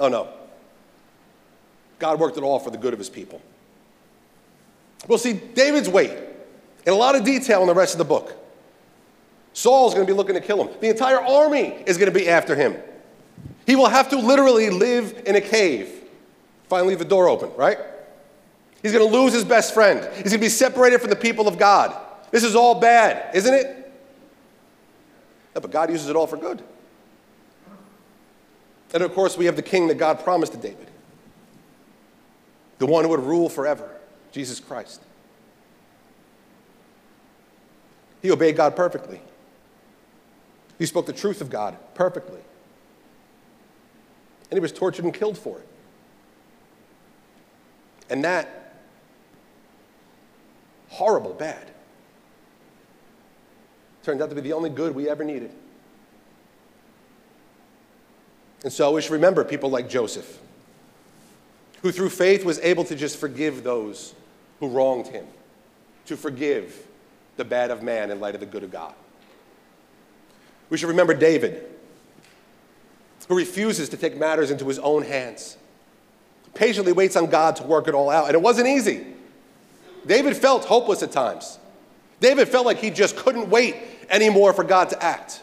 [0.00, 0.28] Oh no.
[1.98, 3.40] God worked it all for the good of his people.
[5.08, 8.34] We'll see David's wait in a lot of detail in the rest of the book.
[9.56, 10.76] Saul's going to be looking to kill him.
[10.82, 12.76] The entire army is going to be after him.
[13.64, 15.90] He will have to literally live in a cave.
[16.68, 17.78] Finally, the door open, right?
[18.82, 20.00] He's going to lose his best friend.
[20.16, 21.98] He's going to be separated from the people of God.
[22.30, 23.66] This is all bad, isn't it?
[25.54, 26.62] Yeah, but God uses it all for good.
[28.92, 30.86] And of course, we have the king that God promised to David
[32.76, 33.90] the one who would rule forever,
[34.32, 35.00] Jesus Christ.
[38.20, 39.22] He obeyed God perfectly.
[40.78, 42.40] He spoke the truth of God perfectly.
[44.50, 45.68] And he was tortured and killed for it.
[48.08, 48.74] And that
[50.88, 51.70] horrible bad
[54.02, 55.50] turned out to be the only good we ever needed.
[58.62, 60.38] And so we should remember people like Joseph,
[61.82, 64.14] who through faith was able to just forgive those
[64.60, 65.26] who wronged him,
[66.06, 66.86] to forgive
[67.36, 68.94] the bad of man in light of the good of God.
[70.70, 71.64] We should remember David,
[73.28, 75.56] who refuses to take matters into his own hands,
[76.54, 78.26] patiently waits on God to work it all out.
[78.26, 79.06] And it wasn't easy.
[80.06, 81.58] David felt hopeless at times.
[82.20, 83.76] David felt like he just couldn't wait
[84.08, 85.42] anymore for God to act.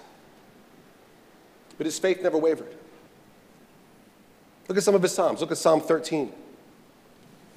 [1.78, 2.74] But his faith never wavered.
[4.68, 5.42] Look at some of his Psalms.
[5.42, 6.32] Look at Psalm 13.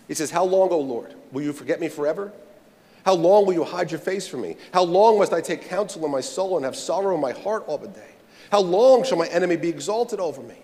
[0.08, 2.32] He says, How long, O Lord, will you forget me forever?
[3.06, 4.56] How long will you hide your face from me?
[4.74, 7.62] How long must I take counsel in my soul and have sorrow in my heart
[7.68, 8.10] all the day?
[8.50, 10.56] How long shall my enemy be exalted over me?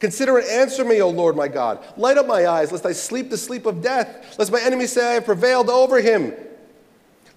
[0.00, 1.84] Consider and answer me, O Lord my God.
[1.96, 5.06] Light up my eyes, lest I sleep the sleep of death, lest my enemy say
[5.06, 6.34] I have prevailed over him,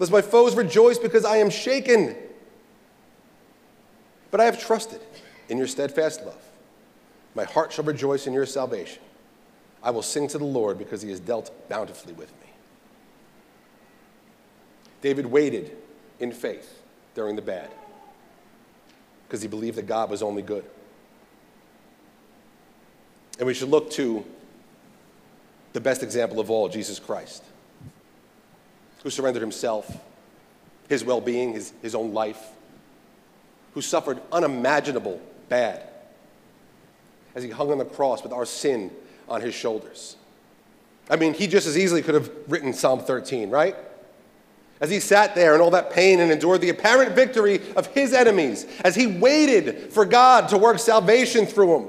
[0.00, 2.16] lest my foes rejoice because I am shaken.
[4.32, 5.00] But I have trusted
[5.48, 6.42] in your steadfast love.
[7.36, 9.02] My heart shall rejoice in your salvation.
[9.84, 12.47] I will sing to the Lord because he has dealt bountifully with me.
[15.00, 15.76] David waited
[16.20, 16.82] in faith
[17.14, 17.70] during the bad
[19.26, 20.64] because he believed that God was only good.
[23.38, 24.24] And we should look to
[25.72, 27.44] the best example of all, Jesus Christ,
[29.02, 29.96] who surrendered himself,
[30.88, 32.42] his well being, his, his own life
[33.74, 35.82] who suffered unimaginable bad
[37.34, 38.90] as he hung on the cross with our sin
[39.28, 40.16] on his shoulders.
[41.08, 43.76] I mean, he just as easily could have written Psalm 13, right?
[44.80, 48.12] As he sat there in all that pain and endured the apparent victory of his
[48.12, 51.88] enemies, as he waited for God to work salvation through him.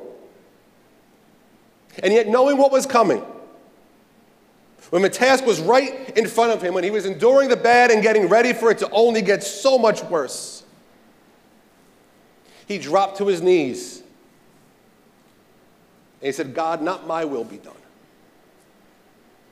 [2.02, 3.24] And yet, knowing what was coming,
[4.90, 7.92] when the task was right in front of him, when he was enduring the bad
[7.92, 10.64] and getting ready for it to only get so much worse,
[12.68, 14.00] he dropped to his knees
[16.22, 17.74] and he said, God, not my will be done,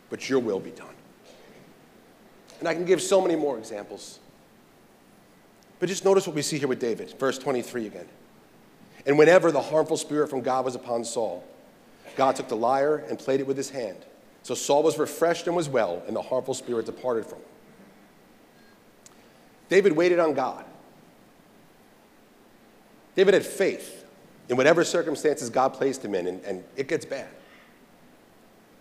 [0.10, 0.97] but your will be done.
[2.60, 4.20] And I can give so many more examples.
[5.80, 8.08] But just notice what we see here with David, verse 23 again.
[9.06, 11.44] And whenever the harmful spirit from God was upon Saul,
[12.16, 13.98] God took the lyre and played it with his hand.
[14.44, 17.46] So Saul was refreshed and was well, and the harmful spirit departed from him.
[19.70, 20.66] David waited on God.
[23.16, 24.06] David had faith
[24.50, 27.28] in whatever circumstances God placed him in, and, and it gets bad.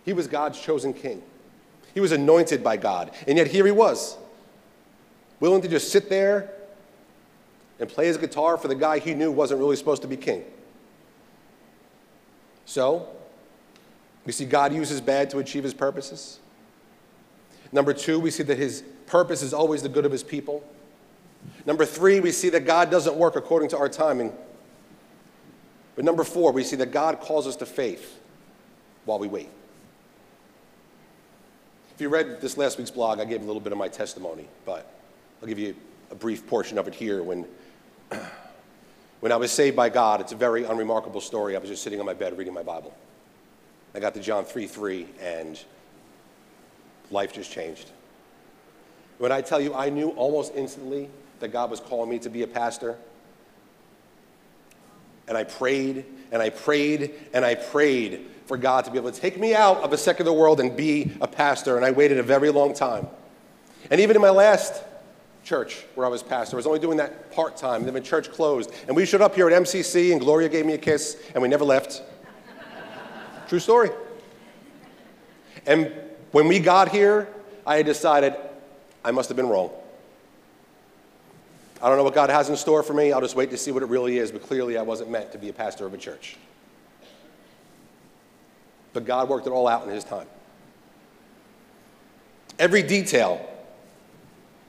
[0.05, 1.23] He was God's chosen king.
[1.97, 4.19] He was anointed by God, and yet here he was,
[5.41, 6.53] willing to just sit there
[7.81, 10.45] and play his guitar for the guy he knew wasn't really supposed to be king.
[12.67, 13.09] So,
[14.27, 16.39] we see God uses bad to achieve his purposes.
[17.73, 20.63] Number two, we see that his purpose is always the good of his people.
[21.65, 24.35] Number three, we see that God doesn't work according to our timing.
[25.95, 28.21] But number four, we see that God calls us to faith
[29.07, 29.49] while we wait.
[31.97, 34.47] If you read this last week's blog, I gave a little bit of my testimony,
[34.67, 34.87] but
[35.41, 35.75] I'll give you
[36.11, 37.23] a brief portion of it here.
[37.23, 37.47] When,
[39.21, 41.57] when I was saved by God, it's a very unremarkable story.
[41.57, 42.95] I was just sitting on my bed reading my Bible.
[43.95, 45.59] I got to John 3 3, and
[47.11, 47.91] life just changed.
[49.17, 51.09] When I tell you, I knew almost instantly
[51.41, 52.99] that God was calling me to be a pastor,
[55.29, 59.21] and I prayed and I prayed and I prayed for God to be able to
[59.21, 61.77] take me out of a secular world and be a pastor.
[61.77, 63.07] And I waited a very long time.
[63.91, 64.83] And even in my last
[65.45, 67.85] church where I was pastor, I was only doing that part time.
[67.85, 68.73] Then the church closed.
[68.87, 71.49] And we showed up here at MCC, and Gloria gave me a kiss, and we
[71.49, 72.03] never left.
[73.49, 73.91] True story.
[75.67, 75.93] And
[76.33, 77.29] when we got here,
[77.67, 78.35] I had decided
[79.05, 79.71] I must have been wrong.
[81.83, 83.13] I don't know what God has in store for me.
[83.13, 84.33] I'll just wait to see what it really is.
[84.33, 86.37] But clearly, I wasn't meant to be a pastor of a church.
[88.97, 90.27] But God worked it all out in His time.
[92.59, 93.47] Every detail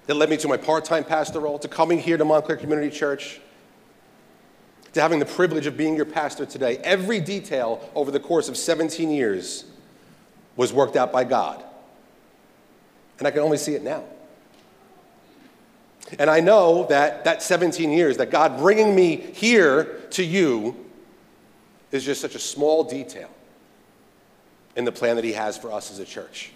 [0.06, 2.94] that led me to my part time pastor role, to coming here to Montclair Community
[2.94, 3.40] Church,
[4.92, 8.58] to having the privilege of being your pastor today, every detail over the course of
[8.58, 9.64] 17 years
[10.58, 11.64] was worked out by God.
[13.20, 14.04] And I can only see it now.
[16.20, 20.76] And I know that that 17 years, that God bringing me here to you
[21.94, 23.30] is just such a small detail
[24.78, 26.52] in the plan that He has for us as a church.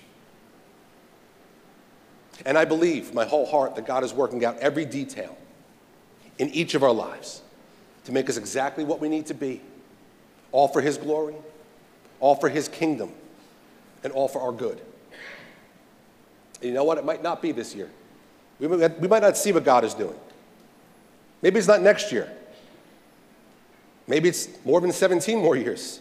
[2.45, 5.37] And I believe, my whole heart, that God is working out every detail
[6.37, 7.41] in each of our lives
[8.05, 9.61] to make us exactly what we need to be,
[10.51, 11.35] all for His glory,
[12.19, 13.11] all for His kingdom,
[14.03, 14.81] and all for our good.
[16.61, 16.97] And you know what?
[16.97, 17.89] It might not be this year.
[18.59, 20.17] We might not see what God is doing.
[21.41, 22.31] Maybe it's not next year.
[24.07, 25.99] Maybe it's more than 17 more years.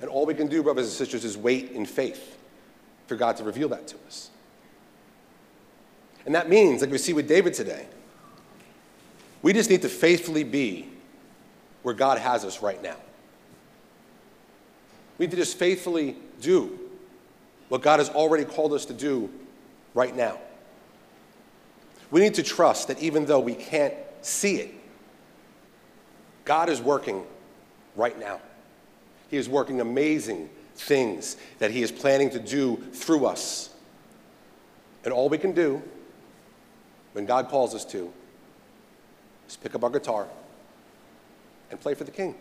[0.00, 2.38] And all we can do, brothers and sisters, is wait in faith
[3.06, 4.30] for God to reveal that to us.
[6.26, 7.86] And that means, like we see with David today,
[9.42, 10.88] we just need to faithfully be
[11.82, 12.96] where God has us right now.
[15.16, 16.78] We need to just faithfully do
[17.68, 19.30] what God has already called us to do
[19.94, 20.38] right now.
[22.10, 24.74] We need to trust that even though we can't see it,
[26.44, 27.24] God is working
[27.96, 28.40] right now.
[29.28, 33.70] He is working amazing things that He is planning to do through us.
[35.04, 35.82] And all we can do
[37.12, 38.12] when God calls us to
[39.48, 40.26] is pick up our guitar
[41.70, 42.34] and play for the King.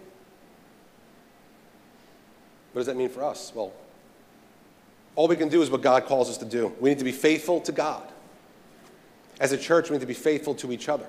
[2.71, 3.51] What does that mean for us?
[3.55, 3.73] Well,
[5.15, 6.73] all we can do is what God calls us to do.
[6.79, 8.03] We need to be faithful to God.
[9.39, 11.07] As a church, we need to be faithful to each other.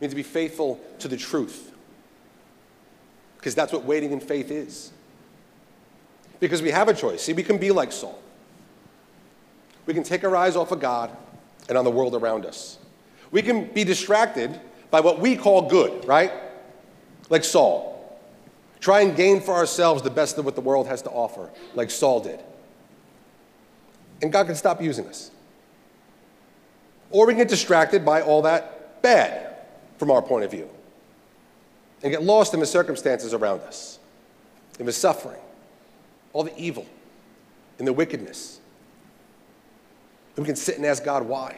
[0.00, 1.73] We need to be faithful to the truth.
[3.44, 4.90] Because that's what waiting in faith is.
[6.40, 7.20] Because we have a choice.
[7.20, 8.18] See, we can be like Saul.
[9.84, 11.14] We can take our eyes off of God
[11.68, 12.78] and on the world around us.
[13.30, 14.58] We can be distracted
[14.90, 16.32] by what we call good, right?
[17.28, 18.18] Like Saul.
[18.80, 21.90] Try and gain for ourselves the best of what the world has to offer, like
[21.90, 22.40] Saul did
[24.24, 25.30] and God can stop using us.
[27.10, 29.54] Or we can get distracted by all that bad
[29.98, 30.68] from our point of view
[32.04, 33.98] and get lost in the circumstances around us,
[34.78, 35.40] in the suffering,
[36.34, 36.86] all the evil,
[37.78, 38.60] in the wickedness.
[40.36, 41.56] And we can sit and ask God why.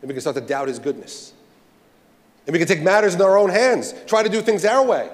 [0.00, 1.34] And we can start to doubt his goodness.
[2.46, 5.10] And we can take matters in our own hands, try to do things our way.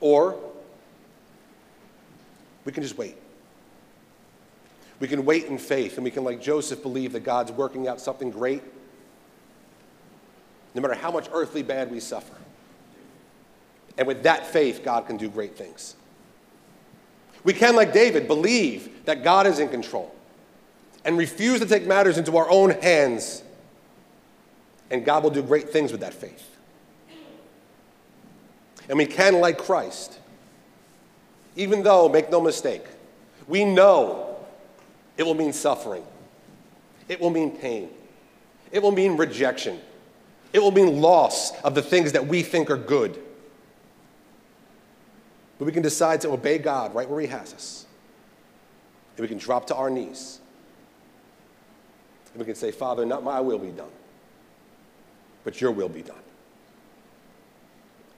[0.00, 0.38] Or
[2.66, 3.16] we can just wait.
[5.00, 8.00] We can wait in faith, and we can, like Joseph, believe that God's working out
[8.00, 8.62] something great,
[10.74, 12.34] no matter how much earthly bad we suffer.
[13.98, 15.96] And with that faith, God can do great things.
[17.44, 20.14] We can, like David, believe that God is in control
[21.04, 23.42] and refuse to take matters into our own hands,
[24.90, 26.48] and God will do great things with that faith.
[28.88, 30.18] And we can, like Christ,
[31.56, 32.84] even though, make no mistake,
[33.46, 34.36] we know
[35.16, 36.04] it will mean suffering,
[37.08, 37.90] it will mean pain,
[38.70, 39.80] it will mean rejection,
[40.52, 43.18] it will mean loss of the things that we think are good.
[45.58, 47.86] But we can decide to obey God right where He has us.
[49.16, 50.40] And we can drop to our knees.
[52.32, 53.90] And we can say, Father, not my will be done,
[55.44, 56.16] but your will be done.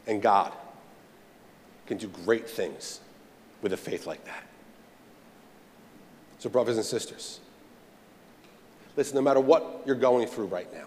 [0.06, 0.52] And God
[1.86, 3.00] can do great things
[3.62, 4.44] with a faith like that.
[6.38, 7.40] So, brothers and sisters,
[8.96, 10.86] listen, no matter what you're going through right now,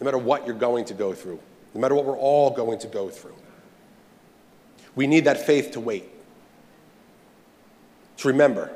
[0.00, 1.40] no matter what you're going to go through,
[1.74, 3.34] no matter what we're all going to go through,
[4.94, 6.08] we need that faith to wait.
[8.18, 8.70] To remember,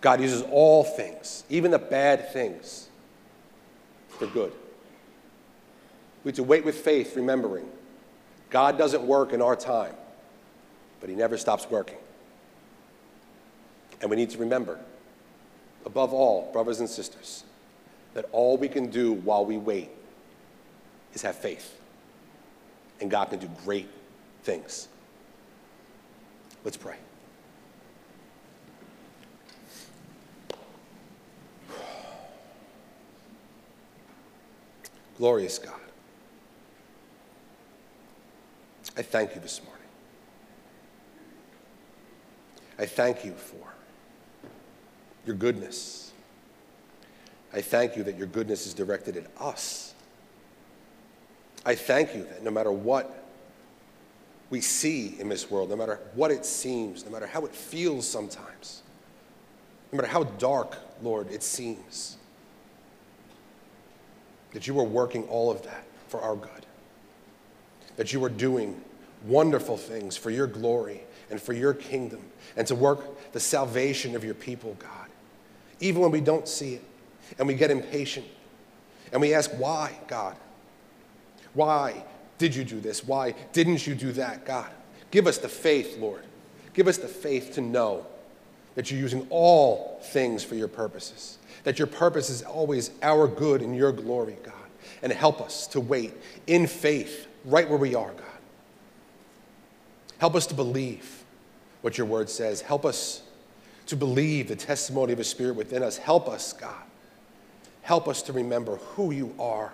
[0.00, 2.88] God uses all things, even the bad things,
[4.08, 4.52] for good.
[6.24, 7.68] We need to wait with faith, remembering
[8.50, 9.94] God doesn't work in our time,
[11.00, 11.96] but He never stops working.
[14.02, 14.78] And we need to remember,
[15.86, 17.44] above all, brothers and sisters,
[18.12, 19.88] that all we can do while we wait
[21.14, 21.78] is have faith.
[23.00, 23.88] And God can do great
[24.42, 24.88] things.
[26.64, 26.96] Let's pray.
[35.18, 35.74] Glorious God.
[38.96, 39.78] I thank you this morning.
[42.78, 43.72] I thank you for
[45.26, 46.12] your goodness.
[47.52, 49.94] I thank you that your goodness is directed at us.
[51.64, 53.24] I thank you that no matter what
[54.50, 58.06] we see in this world, no matter what it seems, no matter how it feels
[58.06, 58.82] sometimes,
[59.92, 62.16] no matter how dark, Lord, it seems,
[64.52, 66.66] that you are working all of that for our good,
[67.96, 68.80] that you are doing
[69.24, 72.20] wonderful things for your glory and for your kingdom,
[72.56, 75.08] and to work the salvation of your people, God.
[75.80, 76.84] Even when we don't see it
[77.38, 78.26] and we get impatient
[79.12, 80.36] and we ask, why, God?
[81.54, 82.04] Why?
[82.42, 83.04] did you do this?
[83.04, 84.44] Why didn't you do that?
[84.44, 84.68] God,
[85.12, 86.24] give us the faith, Lord.
[86.74, 88.04] Give us the faith to know
[88.74, 93.62] that you're using all things for your purposes, that your purpose is always our good
[93.62, 94.54] and your glory, God.
[95.02, 96.14] And help us to wait
[96.48, 98.26] in faith right where we are, God.
[100.18, 101.22] Help us to believe
[101.82, 102.60] what your word says.
[102.60, 103.22] Help us
[103.86, 105.96] to believe the testimony of the Spirit within us.
[105.96, 106.74] Help us, God.
[107.82, 109.72] Help us to remember who you are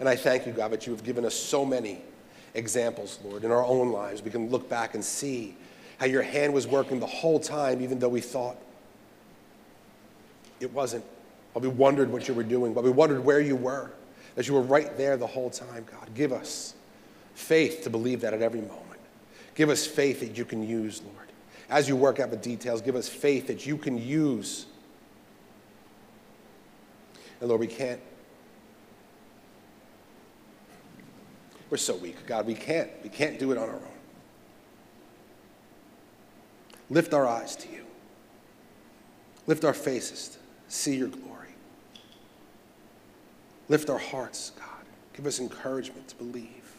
[0.00, 2.00] and I thank you, God, that you have given us so many
[2.54, 4.22] examples, Lord, in our own lives.
[4.22, 5.54] We can look back and see
[5.98, 8.56] how your hand was working the whole time, even though we thought
[10.58, 11.04] it wasn't.
[11.52, 13.90] But we wondered what you were doing, but we wondered where you were,
[14.36, 16.14] that you were right there the whole time, God.
[16.14, 16.74] Give us
[17.34, 18.86] faith to believe that at every moment.
[19.54, 21.28] Give us faith that you can use, Lord.
[21.68, 24.64] As you work out the details, give us faith that you can use.
[27.40, 28.00] And Lord, we can't
[31.70, 32.46] We're so weak, God.
[32.46, 32.90] We can't.
[33.02, 33.82] We can't do it on our own.
[36.90, 37.84] Lift our eyes to you.
[39.46, 40.38] Lift our faces
[40.70, 41.48] see your glory.
[43.68, 44.66] Lift our hearts, God.
[45.12, 46.74] Give us encouragement to believe,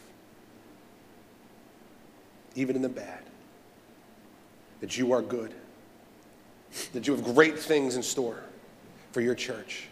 [2.54, 3.22] even in the bad,
[4.80, 5.54] that you are good,
[6.92, 8.42] that you have great things in store
[9.12, 9.88] for your church,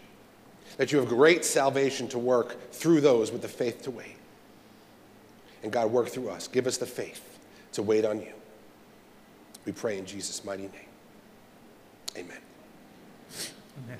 [0.77, 4.17] that you have great salvation to work through those with the faith to wait.
[5.63, 6.47] And God, work through us.
[6.47, 7.39] Give us the faith
[7.73, 8.33] to wait on you.
[9.65, 10.89] We pray in Jesus' mighty name.
[12.17, 12.37] Amen.
[13.85, 13.99] Amen.